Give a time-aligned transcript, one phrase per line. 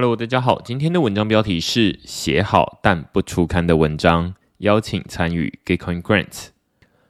[0.00, 6.50] Hello，大家好，今天的文章标题是写好但不出刊的文章，邀请参与 Gitcoin Grants。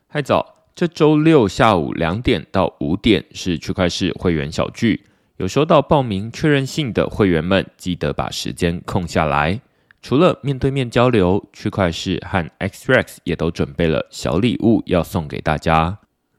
[0.06, 5.04] 嗨早，这周六下午两点到五点是区块市会员小聚，
[5.36, 9.60] 有收到报名确认信的会员们，记得把时间空下来。
[10.00, 15.98] 除了面对面交流，区块市和 XRX 也都准备了小礼物要送给大家。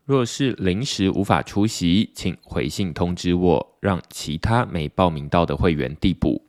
[0.10, 6.42] 若是临时无法出席，请回信通知我，让其他没报名到的会员递补。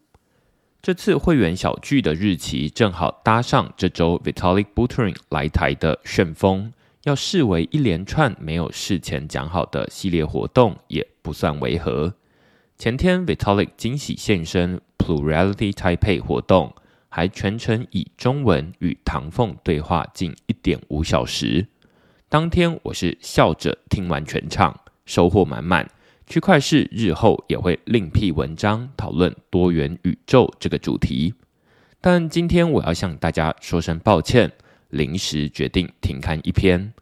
[0.81, 6.73] 这次会员小聚的日期正好搭上这周 Vitalik Buterin 来台的旋风，
[7.04, 12.15] 要视为一连串没有事前讲好的系列活动，也不算违和。
[12.79, 16.75] 前天 Vitalik 惊喜现身 Plurality Taipei 活动，
[17.11, 21.67] 还全程以中文与唐凤对话近一点五小时。
[22.30, 25.90] 当天我是笑着听完全场，收获满满。
[26.29, 31.34] 区块市日后也会另辟文章讨论多元宇宙这个主题。
[32.00, 34.53] 但今天我要向大家说声抱歉，
[34.91, 36.92] 临时决定停刊一篇。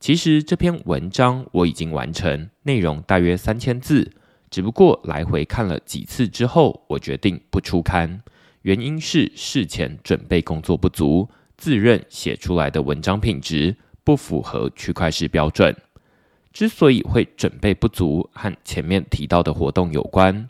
[0.00, 4.10] 其实这篇文章我已经完成，内容大约三千字，
[4.48, 8.22] 只不过来回看了几次之后，我决定不出刊。
[8.62, 13.76] 原因是事前准备工作不足，自认写出来的文章品质。
[14.04, 15.76] 不符合区块式标准。
[16.52, 20.48] 之所以会准备不足，和前面提到的活动有关。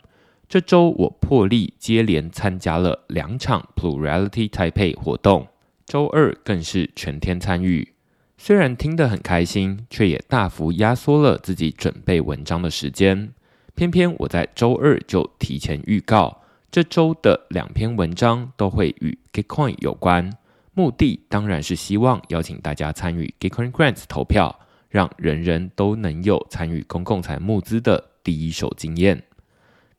[0.49, 5.47] 这周我破例接连参加了两场 Plurality Taipei 活动，
[5.85, 7.93] 周二更是全天参与。
[8.37, 13.33] 虽然听得很开心，却也大幅压缩了自己准备文章的时间。
[13.73, 20.29] 偏偏我在周二就提前预告，这周的两篇文章都会与 Gitcoin 有关。
[20.73, 29.23] 目的当然是希望邀请大家参与 Gitcoin Grants 投票，让人人都能有参与公共财募资的第一手经验。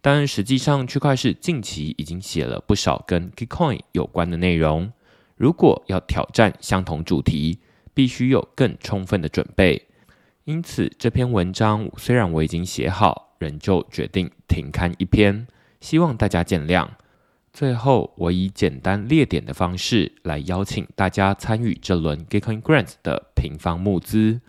[0.01, 4.93] 但实际上，区块市近期已经写了不少跟 Gitcoin 有关的内容。
[5.37, 7.61] 如果要挑战相同主题，
[7.95, 9.87] 必须有更充分的准备。
[10.45, 15.47] 因此，这篇文章虽然我已经写好，仍旧决定停刊一篇，
[15.81, 16.89] 希望大家见谅。
[17.55, 24.41] 最后，我以简单列点的方式来邀请大家参与这轮 g i c o i n Grant 的平方募资。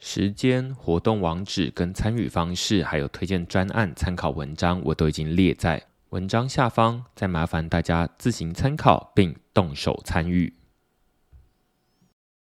[0.00, 10.52] 时间、活动网址跟参与方式，还有推荐专案参考文章，我都已经列在文章下方，再麻烦大家自行参考并动手参与。